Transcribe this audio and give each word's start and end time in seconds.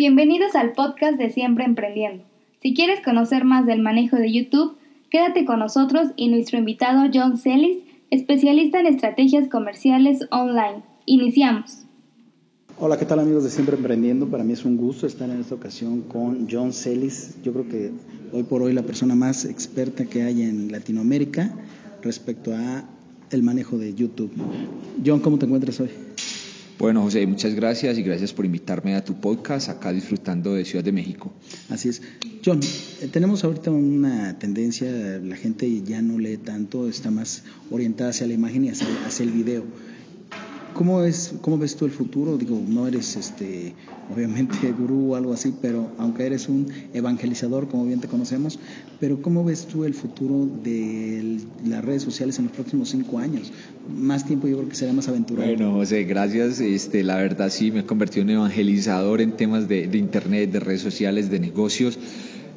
Bienvenidos 0.00 0.54
al 0.54 0.72
podcast 0.72 1.18
de 1.18 1.28
Siempre 1.28 1.66
Emprendiendo. 1.66 2.24
Si 2.62 2.72
quieres 2.72 3.04
conocer 3.04 3.44
más 3.44 3.66
del 3.66 3.82
manejo 3.82 4.16
de 4.16 4.32
YouTube, 4.32 4.78
quédate 5.10 5.44
con 5.44 5.58
nosotros 5.58 6.08
y 6.16 6.28
nuestro 6.28 6.56
invitado 6.56 7.10
John 7.12 7.36
Celis, 7.36 7.80
especialista 8.10 8.80
en 8.80 8.86
estrategias 8.86 9.50
comerciales 9.50 10.26
online. 10.30 10.82
Iniciamos. 11.04 11.82
Hola, 12.78 12.98
¿qué 12.98 13.04
tal 13.04 13.18
amigos 13.18 13.44
de 13.44 13.50
Siempre 13.50 13.76
Emprendiendo? 13.76 14.26
Para 14.26 14.42
mí 14.42 14.54
es 14.54 14.64
un 14.64 14.78
gusto 14.78 15.06
estar 15.06 15.28
en 15.28 15.38
esta 15.38 15.54
ocasión 15.54 16.00
con 16.00 16.48
John 16.50 16.72
Celis. 16.72 17.36
Yo 17.44 17.52
creo 17.52 17.68
que 17.68 17.90
hoy 18.32 18.44
por 18.44 18.62
hoy 18.62 18.72
la 18.72 18.82
persona 18.82 19.14
más 19.14 19.44
experta 19.44 20.06
que 20.06 20.22
hay 20.22 20.40
en 20.40 20.72
Latinoamérica 20.72 21.52
respecto 22.00 22.54
a 22.54 22.84
el 23.30 23.42
manejo 23.42 23.76
de 23.76 23.92
YouTube. 23.92 24.32
John, 25.04 25.20
¿cómo 25.20 25.38
te 25.38 25.44
encuentras 25.44 25.78
hoy? 25.78 25.90
Bueno, 26.80 27.02
José, 27.02 27.26
muchas 27.26 27.54
gracias 27.54 27.98
y 27.98 28.02
gracias 28.02 28.32
por 28.32 28.46
invitarme 28.46 28.94
a 28.94 29.04
tu 29.04 29.20
podcast 29.20 29.68
acá 29.68 29.92
disfrutando 29.92 30.54
de 30.54 30.64
Ciudad 30.64 30.82
de 30.82 30.92
México. 30.92 31.30
Así 31.68 31.90
es. 31.90 32.00
John, 32.42 32.58
eh, 33.02 33.08
tenemos 33.12 33.44
ahorita 33.44 33.70
una 33.70 34.38
tendencia, 34.38 34.90
la 35.22 35.36
gente 35.36 35.82
ya 35.82 36.00
no 36.00 36.18
lee 36.18 36.38
tanto, 36.38 36.88
está 36.88 37.10
más 37.10 37.44
orientada 37.70 38.08
hacia 38.08 38.26
la 38.26 38.32
imagen 38.32 38.64
y 38.64 38.70
hacia, 38.70 38.86
hacia 39.06 39.24
el 39.24 39.30
video. 39.30 39.64
¿Cómo, 40.80 41.04
es, 41.04 41.34
¿Cómo 41.42 41.58
ves 41.58 41.76
tú 41.76 41.84
el 41.84 41.90
futuro? 41.90 42.38
Digo, 42.38 42.58
no 42.66 42.88
eres 42.88 43.14
este, 43.14 43.74
obviamente 44.10 44.72
gurú 44.78 45.12
o 45.12 45.14
algo 45.14 45.34
así, 45.34 45.52
pero 45.60 45.90
aunque 45.98 46.24
eres 46.24 46.48
un 46.48 46.68
evangelizador, 46.94 47.68
como 47.68 47.84
bien 47.84 48.00
te 48.00 48.08
conocemos, 48.08 48.58
pero 48.98 49.20
¿cómo 49.20 49.44
ves 49.44 49.66
tú 49.66 49.84
el 49.84 49.92
futuro 49.92 50.48
de 50.64 51.36
las 51.66 51.84
redes 51.84 52.02
sociales 52.02 52.38
en 52.38 52.46
los 52.46 52.54
próximos 52.54 52.88
cinco 52.88 53.18
años? 53.18 53.52
Más 53.94 54.24
tiempo 54.24 54.48
yo 54.48 54.56
creo 54.56 54.70
que 54.70 54.74
será 54.74 54.94
más 54.94 55.06
aventurado. 55.06 55.46
Bueno, 55.46 55.74
José, 55.74 56.04
gracias. 56.04 56.60
Este, 56.60 57.02
la 57.02 57.16
verdad 57.16 57.50
sí, 57.50 57.70
me 57.70 57.80
he 57.80 57.84
convertido 57.84 58.22
en 58.22 58.30
evangelizador 58.30 59.20
en 59.20 59.32
temas 59.32 59.68
de, 59.68 59.86
de 59.86 59.98
Internet, 59.98 60.50
de 60.50 60.60
redes 60.60 60.80
sociales, 60.80 61.30
de 61.30 61.40
negocios. 61.40 61.98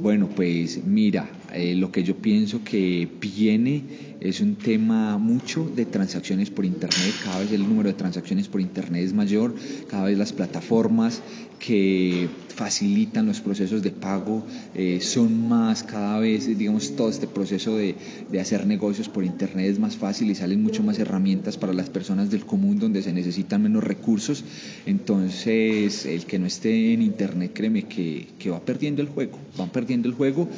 Bueno, 0.00 0.30
pues 0.34 0.82
mira, 0.82 1.28
eh, 1.52 1.74
lo 1.74 1.92
que 1.92 2.02
yo 2.02 2.16
pienso 2.16 2.64
que 2.64 3.06
viene 3.20 3.84
es 4.20 4.40
un 4.40 4.56
tema 4.56 5.18
mucho 5.18 5.70
de 5.74 5.84
transacciones 5.84 6.50
por 6.50 6.64
Internet, 6.64 7.14
cada 7.24 7.40
vez 7.40 7.52
el 7.52 7.68
número 7.68 7.88
de 7.88 7.94
transacciones 7.94 8.48
por 8.48 8.62
Internet 8.62 9.04
es 9.04 9.12
mayor, 9.12 9.54
cada 9.88 10.04
vez 10.04 10.16
las 10.16 10.32
plataformas 10.32 11.20
que 11.58 12.28
facilitan 12.54 13.26
los 13.26 13.40
procesos 13.40 13.82
de 13.82 13.90
pago 13.90 14.44
eh, 14.74 15.00
son 15.00 15.48
más, 15.48 15.82
cada 15.82 16.18
vez, 16.18 16.46
digamos, 16.58 16.96
todo 16.96 17.08
este 17.08 17.26
proceso 17.26 17.76
de, 17.76 17.94
hacer 18.40 18.66
negocios 18.66 19.08
por 19.08 19.24
Internet 19.24 19.70
es 19.70 19.78
más 19.78 19.96
fácil 19.96 20.30
y 20.30 20.34
salen 20.34 20.62
mucho 20.62 20.82
más 20.82 20.98
herramientas 20.98 21.58
para 21.58 21.74
las 21.74 21.90
personas 21.90 22.30
del 22.30 22.46
común 22.46 22.78
donde 22.78 23.02
se 23.02 23.12
necesitan 23.12 23.62
menos 23.62 23.84
recursos, 23.84 24.44
entonces 24.86 26.06
el 26.06 26.24
que 26.24 26.38
no 26.38 26.46
esté 26.46 26.94
en 26.94 27.02
Internet, 27.02 27.52
créeme 27.54 27.82
que, 27.82 28.28
va 28.50 28.60
perdiendo 28.60 29.02
el 29.02 29.08
juego, 29.08 29.38
perdiendo 29.72 29.89
el 30.08 30.14
juego 30.14 30.48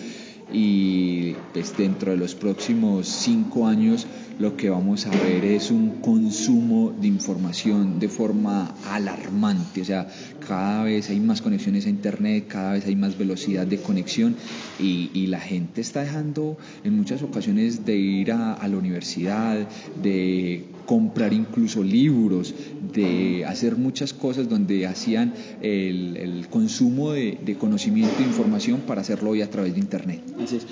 y 0.52 1.34
pues 1.52 1.76
dentro 1.76 2.12
de 2.12 2.18
los 2.18 2.34
próximos 2.34 3.08
cinco 3.08 3.66
años 3.66 4.06
lo 4.38 4.56
que 4.56 4.70
vamos 4.70 5.06
a 5.06 5.10
ver 5.10 5.44
es 5.44 5.70
un 5.70 6.00
consumo 6.00 6.92
de 7.00 7.06
información 7.06 7.98
de 7.98 8.08
forma 8.08 8.74
alarmante, 8.90 9.82
o 9.82 9.84
sea, 9.84 10.08
cada 10.46 10.84
vez 10.84 11.10
hay 11.10 11.20
más 11.20 11.42
conexiones 11.42 11.86
a 11.86 11.90
Internet, 11.90 12.46
cada 12.48 12.72
vez 12.72 12.86
hay 12.86 12.96
más 12.96 13.16
velocidad 13.16 13.66
de 13.66 13.78
conexión 13.78 14.34
y, 14.80 15.10
y 15.14 15.28
la 15.28 15.38
gente 15.38 15.80
está 15.80 16.00
dejando 16.02 16.56
en 16.82 16.96
muchas 16.96 17.22
ocasiones 17.22 17.84
de 17.84 17.96
ir 17.96 18.32
a, 18.32 18.66
la 18.66 18.76
universidad, 18.76 19.68
de 20.02 20.64
comprar 20.86 21.32
incluso 21.32 21.82
libros, 21.82 22.54
de 22.92 23.44
hacer 23.44 23.76
muchas 23.76 24.12
cosas 24.12 24.48
donde 24.48 24.86
hacían 24.86 25.34
el, 25.60 26.16
el 26.16 26.48
consumo 26.48 27.12
de, 27.12 27.38
de, 27.44 27.54
conocimiento 27.54 28.14
e 28.18 28.22
información 28.22 28.80
para 28.80 29.02
hacerlo 29.02 29.30
hoy 29.30 29.42
a 29.42 29.50
través 29.50 29.74
de 29.74 29.80
Internet. 29.80 30.20
Así 30.42 30.56
es. 30.56 30.66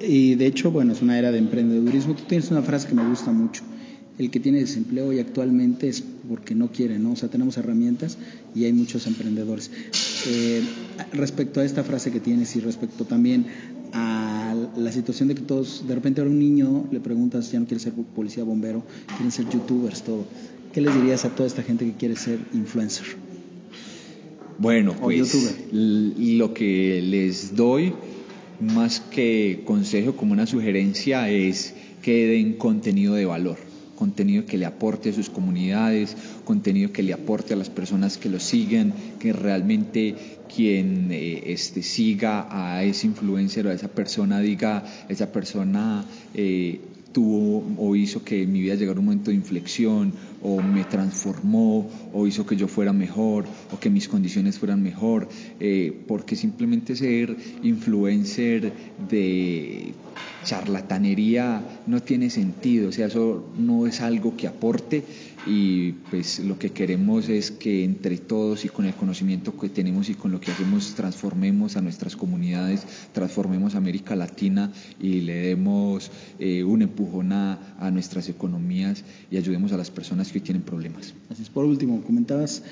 Y 0.00 0.34
de 0.36 0.46
hecho, 0.46 0.70
bueno, 0.70 0.92
es 0.92 1.02
una 1.02 1.18
era 1.18 1.32
de 1.32 1.38
emprendedurismo. 1.38 2.14
Tú 2.14 2.24
tienes 2.28 2.50
una 2.50 2.62
frase 2.62 2.88
que 2.88 2.94
me 2.94 3.08
gusta 3.08 3.32
mucho. 3.32 3.62
El 4.18 4.30
que 4.30 4.40
tiene 4.40 4.60
desempleo 4.60 5.08
hoy 5.08 5.18
actualmente 5.18 5.88
es 5.88 6.04
porque 6.28 6.54
no 6.54 6.70
quiere, 6.70 6.98
¿no? 6.98 7.12
O 7.12 7.16
sea, 7.16 7.30
tenemos 7.30 7.56
herramientas 7.56 8.18
y 8.54 8.64
hay 8.64 8.72
muchos 8.72 9.06
emprendedores. 9.06 9.70
Eh, 10.28 10.62
respecto 11.12 11.60
a 11.60 11.64
esta 11.64 11.82
frase 11.82 12.12
que 12.12 12.20
tienes 12.20 12.54
y 12.54 12.60
respecto 12.60 13.04
también 13.04 13.46
a 13.92 14.54
la 14.76 14.92
situación 14.92 15.28
de 15.28 15.34
que 15.34 15.42
todos, 15.42 15.86
de 15.88 15.94
repente 15.94 16.20
ahora 16.20 16.30
un 16.30 16.38
niño 16.38 16.86
le 16.92 17.00
preguntas, 17.00 17.50
ya 17.50 17.58
no 17.58 17.66
quiere 17.66 17.82
ser 17.82 17.92
policía, 17.92 18.44
bombero, 18.44 18.84
quieren 19.08 19.32
ser 19.32 19.48
youtubers, 19.48 20.02
todo. 20.02 20.26
¿Qué 20.72 20.80
les 20.80 20.94
dirías 20.94 21.24
a 21.24 21.30
toda 21.30 21.46
esta 21.46 21.62
gente 21.62 21.84
que 21.84 21.92
quiere 21.92 22.16
ser 22.16 22.38
influencer? 22.52 23.06
Bueno, 24.58 24.94
pues 25.00 25.56
lo 25.72 26.54
que 26.54 27.02
les 27.02 27.56
doy 27.56 27.94
más 28.62 29.00
que 29.00 29.62
consejo, 29.64 30.16
como 30.16 30.32
una 30.32 30.46
sugerencia, 30.46 31.28
es 31.28 31.74
que 32.00 32.26
den 32.26 32.54
contenido 32.54 33.14
de 33.14 33.26
valor, 33.26 33.58
contenido 33.96 34.46
que 34.46 34.58
le 34.58 34.66
aporte 34.66 35.10
a 35.10 35.12
sus 35.12 35.30
comunidades, 35.30 36.16
contenido 36.44 36.92
que 36.92 37.02
le 37.02 37.12
aporte 37.12 37.54
a 37.54 37.56
las 37.56 37.70
personas 37.70 38.18
que 38.18 38.28
lo 38.28 38.40
siguen, 38.40 38.92
que 39.18 39.32
realmente 39.32 40.14
quien 40.54 41.08
eh, 41.10 41.42
este, 41.46 41.82
siga 41.82 42.46
a 42.50 42.84
ese 42.84 43.06
influencer 43.06 43.66
o 43.66 43.70
a 43.70 43.74
esa 43.74 43.88
persona 43.88 44.40
diga, 44.40 44.84
esa 45.08 45.32
persona 45.32 46.04
eh, 46.34 46.80
tuvo 47.12 47.64
o 47.78 47.96
hizo 47.96 48.24
que 48.24 48.46
mi 48.46 48.60
vida 48.60 48.74
llegara 48.74 48.98
un 48.98 49.06
momento 49.06 49.30
de 49.30 49.36
inflexión 49.36 50.12
o 50.42 50.60
me 50.60 50.84
transformó 50.84 51.88
o 52.12 52.26
hizo 52.26 52.46
que 52.46 52.56
yo 52.56 52.68
fuera 52.68 52.92
mejor 52.92 53.44
o 53.72 53.78
que 53.78 53.90
mis 53.90 54.08
condiciones 54.08 54.58
fueran 54.58 54.82
mejor, 54.82 55.28
eh, 55.60 55.96
porque 56.06 56.36
simplemente 56.36 56.96
ser 56.96 57.36
influencer 57.62 58.72
de 59.08 59.94
charlatanería 60.44 61.62
no 61.86 62.02
tiene 62.02 62.30
sentido, 62.30 62.88
o 62.88 62.92
sea, 62.92 63.06
eso 63.06 63.48
no 63.56 63.86
es 63.86 64.00
algo 64.00 64.36
que 64.36 64.46
aporte 64.48 65.04
y 65.46 65.92
pues 66.10 66.38
lo 66.38 66.58
que 66.58 66.70
queremos 66.70 67.28
es 67.28 67.50
que 67.50 67.84
entre 67.84 68.18
todos 68.18 68.64
y 68.64 68.68
con 68.68 68.86
el 68.86 68.94
conocimiento 68.94 69.56
que 69.58 69.68
tenemos 69.68 70.08
y 70.08 70.14
con 70.14 70.30
lo 70.30 70.40
que 70.40 70.52
hacemos 70.52 70.94
transformemos 70.94 71.76
a 71.76 71.80
nuestras 71.80 72.16
comunidades, 72.16 72.86
transformemos 73.12 73.74
a 73.74 73.78
América 73.78 74.14
Latina 74.14 74.72
y 75.00 75.20
le 75.20 75.34
demos 75.34 76.10
eh, 76.38 76.62
un 76.64 76.82
empujón 76.82 77.32
a, 77.32 77.76
a, 77.78 77.90
nuestras 77.90 78.28
economías 78.28 79.04
y 79.30 79.36
ayudemos 79.36 79.72
a 79.72 79.76
las 79.76 79.90
personas 79.90 80.31
que 80.32 80.40
tienen 80.40 80.62
problemas. 80.62 81.14
Así 81.30 81.42
es, 81.42 81.50
por 81.50 81.64
último, 81.64 82.02
comentabas, 82.02 82.62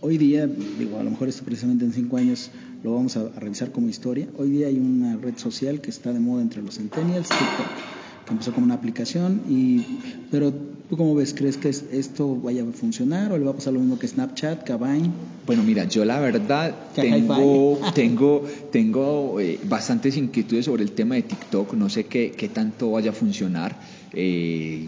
hoy 0.00 0.18
día, 0.18 0.46
digo, 0.46 0.98
a 0.98 1.02
lo 1.02 1.10
mejor 1.10 1.28
esto 1.28 1.44
precisamente 1.44 1.84
en 1.84 1.92
cinco 1.92 2.16
años 2.16 2.50
lo 2.82 2.94
vamos 2.94 3.16
a, 3.16 3.20
a 3.20 3.40
revisar 3.40 3.70
como 3.70 3.88
historia, 3.88 4.28
hoy 4.38 4.50
día 4.50 4.66
hay 4.66 4.78
una 4.78 5.16
red 5.16 5.36
social 5.36 5.80
que 5.80 5.90
está 5.90 6.12
de 6.12 6.20
moda 6.20 6.42
entre 6.42 6.62
los 6.62 6.76
centennials, 6.76 7.28
TikTok, 7.28 8.26
que 8.26 8.32
empezó 8.32 8.52
como 8.52 8.66
una 8.66 8.74
aplicación, 8.74 9.42
y, 9.48 9.84
pero 10.30 10.52
¿Tú 10.92 10.98
cómo 10.98 11.14
ves? 11.14 11.32
¿Crees 11.32 11.56
que 11.56 11.70
esto 11.70 12.36
vaya 12.36 12.64
a 12.64 12.66
funcionar 12.66 13.32
o 13.32 13.38
le 13.38 13.46
va 13.46 13.52
a 13.52 13.54
pasar 13.54 13.72
lo 13.72 13.80
mismo 13.80 13.98
que 13.98 14.06
Snapchat, 14.06 14.62
Kawaii? 14.62 15.10
Bueno, 15.46 15.62
mira, 15.62 15.84
yo 15.84 16.04
la 16.04 16.20
verdad 16.20 16.74
tengo, 16.94 17.80
tengo, 17.94 18.44
tengo 18.70 19.40
eh, 19.40 19.58
bastantes 19.64 20.18
inquietudes 20.18 20.66
sobre 20.66 20.82
el 20.82 20.92
tema 20.92 21.14
de 21.14 21.22
TikTok. 21.22 21.72
No 21.72 21.88
sé 21.88 22.04
qué, 22.04 22.32
qué 22.32 22.50
tanto 22.50 22.90
vaya 22.90 23.12
a 23.12 23.14
funcionar. 23.14 23.74
Eh, 24.12 24.86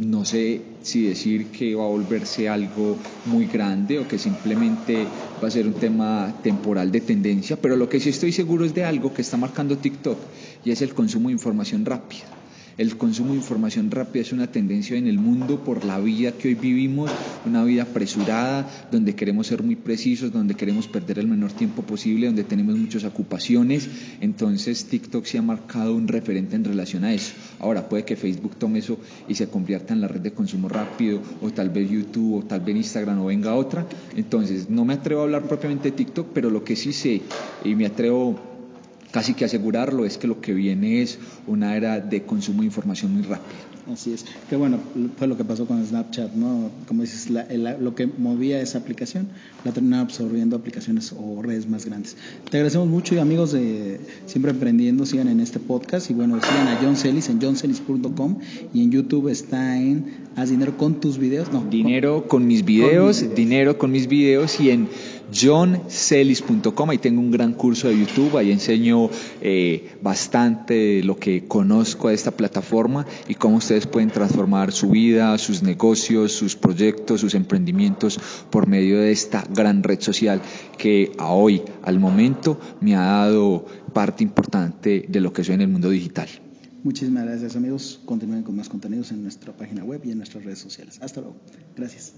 no 0.00 0.24
sé 0.24 0.62
si 0.82 1.02
decir 1.02 1.50
que 1.50 1.74
va 1.74 1.84
a 1.84 1.88
volverse 1.88 2.48
algo 2.48 2.96
muy 3.26 3.46
grande 3.46 3.98
o 3.98 4.08
que 4.08 4.18
simplemente 4.18 5.06
va 5.42 5.48
a 5.48 5.50
ser 5.50 5.66
un 5.66 5.74
tema 5.74 6.34
temporal 6.42 6.90
de 6.90 7.00
tendencia, 7.00 7.56
pero 7.60 7.76
lo 7.76 7.88
que 7.88 8.00
sí 8.00 8.08
estoy 8.08 8.32
seguro 8.32 8.64
es 8.64 8.74
de 8.74 8.84
algo 8.84 9.12
que 9.12 9.22
está 9.22 9.36
marcando 9.36 9.76
TikTok 9.76 10.18
y 10.64 10.70
es 10.70 10.80
el 10.80 10.94
consumo 10.94 11.28
de 11.28 11.34
información 11.34 11.84
rápida. 11.84 12.39
El 12.78 12.96
consumo 12.96 13.30
de 13.30 13.38
información 13.38 13.90
rápida 13.90 14.22
es 14.22 14.32
una 14.32 14.46
tendencia 14.46 14.96
en 14.96 15.06
el 15.06 15.18
mundo 15.18 15.64
por 15.64 15.84
la 15.84 15.98
vida 16.00 16.32
que 16.32 16.48
hoy 16.48 16.54
vivimos, 16.54 17.10
una 17.44 17.64
vida 17.64 17.82
apresurada, 17.82 18.68
donde 18.90 19.14
queremos 19.14 19.48
ser 19.48 19.62
muy 19.62 19.76
precisos, 19.76 20.32
donde 20.32 20.54
queremos 20.54 20.88
perder 20.88 21.18
el 21.18 21.28
menor 21.28 21.52
tiempo 21.52 21.82
posible, 21.82 22.26
donde 22.26 22.44
tenemos 22.44 22.76
muchas 22.76 23.04
ocupaciones. 23.04 23.88
Entonces 24.20 24.86
TikTok 24.86 25.24
se 25.24 25.38
ha 25.38 25.42
marcado 25.42 25.94
un 25.94 26.08
referente 26.08 26.56
en 26.56 26.64
relación 26.64 27.04
a 27.04 27.12
eso. 27.12 27.32
Ahora 27.58 27.88
puede 27.88 28.04
que 28.04 28.16
Facebook 28.16 28.56
tome 28.56 28.78
eso 28.78 28.98
y 29.28 29.34
se 29.34 29.48
convierta 29.48 29.92
en 29.92 30.00
la 30.00 30.08
red 30.08 30.20
de 30.20 30.32
consumo 30.32 30.68
rápido, 30.68 31.20
o 31.42 31.50
tal 31.50 31.70
vez 31.70 31.90
YouTube, 31.90 32.38
o 32.38 32.42
tal 32.44 32.60
vez 32.60 32.76
Instagram, 32.76 33.20
o 33.20 33.26
venga 33.26 33.54
otra. 33.54 33.86
Entonces 34.16 34.70
no 34.70 34.84
me 34.84 34.94
atrevo 34.94 35.20
a 35.20 35.24
hablar 35.24 35.42
propiamente 35.42 35.90
de 35.90 35.96
TikTok, 35.96 36.28
pero 36.32 36.50
lo 36.50 36.64
que 36.64 36.76
sí 36.76 36.92
sé 36.92 37.22
y 37.64 37.74
me 37.74 37.86
atrevo 37.86 38.49
casi 39.10 39.34
que 39.34 39.44
asegurarlo 39.44 40.04
es 40.04 40.18
que 40.18 40.26
lo 40.26 40.40
que 40.40 40.52
viene 40.52 41.02
es 41.02 41.18
una 41.46 41.76
era 41.76 42.00
de 42.00 42.22
consumo 42.22 42.60
de 42.60 42.66
información 42.66 43.12
muy 43.12 43.22
rápida. 43.22 43.70
Así 43.92 44.12
es, 44.12 44.24
que 44.48 44.56
bueno, 44.56 44.78
fue 45.16 45.26
lo 45.26 45.36
que 45.36 45.44
pasó 45.44 45.66
con 45.66 45.84
Snapchat, 45.84 46.34
¿no? 46.34 46.70
Como 46.86 47.02
dices, 47.02 47.28
la, 47.30 47.46
la, 47.50 47.76
lo 47.76 47.94
que 47.94 48.06
movía 48.06 48.60
esa 48.60 48.78
aplicación 48.78 49.28
la 49.64 49.72
terminaba 49.72 50.02
absorbiendo 50.02 50.54
aplicaciones 50.54 51.12
o 51.18 51.42
redes 51.42 51.68
más 51.68 51.86
grandes. 51.86 52.16
Te 52.50 52.58
agradecemos 52.58 52.86
mucho 52.86 53.14
y 53.14 53.18
amigos 53.18 53.52
de 53.52 53.98
Siempre 54.26 54.52
Emprendiendo, 54.52 55.06
sigan 55.06 55.28
en 55.28 55.40
este 55.40 55.58
podcast 55.58 56.10
y 56.10 56.14
bueno, 56.14 56.38
sigan 56.40 56.68
a 56.68 56.78
John 56.80 56.96
Celis 56.96 57.30
en 57.30 57.40
johncelis.com 57.40 58.38
y 58.72 58.82
en 58.82 58.92
YouTube 58.92 59.28
está 59.28 59.76
en 59.76 60.30
Haz 60.36 60.50
dinero 60.50 60.76
con 60.76 61.00
tus 61.00 61.18
videos, 61.18 61.52
no. 61.52 61.64
Dinero 61.64 62.20
con, 62.20 62.28
con 62.28 62.46
mis 62.46 62.64
videos, 62.64 62.90
con 62.92 63.06
mis 63.08 63.20
videos. 63.20 63.36
dinero 63.36 63.78
con 63.78 63.90
mis 63.90 64.06
videos 64.06 64.60
y 64.60 64.70
en 64.70 64.88
johncelis.com. 65.32 66.90
Ahí 66.90 66.98
tengo 66.98 67.20
un 67.20 67.30
gran 67.30 67.54
curso 67.54 67.88
de 67.88 67.98
YouTube, 67.98 68.36
ahí 68.36 68.52
enseño 68.52 68.99
eh, 69.40 69.96
bastante 70.02 70.74
de 70.74 71.02
lo 71.04 71.16
que 71.16 71.46
conozco 71.46 72.08
de 72.08 72.14
esta 72.14 72.32
plataforma 72.32 73.06
y 73.28 73.34
cómo 73.34 73.56
ustedes 73.56 73.86
pueden 73.86 74.10
transformar 74.10 74.72
su 74.72 74.90
vida, 74.90 75.38
sus 75.38 75.62
negocios, 75.62 76.32
sus 76.32 76.56
proyectos, 76.56 77.20
sus 77.20 77.34
emprendimientos 77.34 78.18
por 78.50 78.66
medio 78.66 78.98
de 78.98 79.12
esta 79.12 79.44
gran 79.48 79.82
red 79.82 80.00
social 80.00 80.42
que 80.76 81.12
a 81.18 81.30
hoy, 81.30 81.62
al 81.82 81.98
momento, 81.98 82.58
me 82.80 82.96
ha 82.96 83.02
dado 83.02 83.64
parte 83.92 84.24
importante 84.24 85.06
de 85.08 85.20
lo 85.20 85.32
que 85.32 85.44
soy 85.44 85.54
en 85.54 85.62
el 85.62 85.68
mundo 85.68 85.88
digital. 85.90 86.28
Muchísimas 86.82 87.24
gracias 87.24 87.56
amigos. 87.56 88.00
Continúen 88.04 88.42
con 88.42 88.56
más 88.56 88.68
contenidos 88.68 89.10
en 89.12 89.22
nuestra 89.22 89.52
página 89.52 89.84
web 89.84 90.00
y 90.04 90.12
en 90.12 90.18
nuestras 90.18 90.44
redes 90.44 90.58
sociales. 90.58 90.98
Hasta 91.02 91.20
luego. 91.20 91.36
Gracias. 91.76 92.14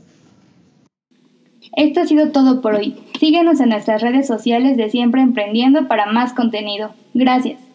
Esto 1.77 2.01
ha 2.01 2.07
sido 2.07 2.31
todo 2.31 2.61
por 2.61 2.75
hoy. 2.75 2.97
Síguenos 3.19 3.61
en 3.61 3.71
nuestras 3.71 4.03
redes 4.03 4.27
sociales 4.27 4.77
de 4.77 4.91
Siempre 4.91 5.23
Emprendiendo 5.23 5.89
para 5.89 6.07
más 6.07 6.35
contenido. 6.35 6.95
Gracias. 7.15 7.72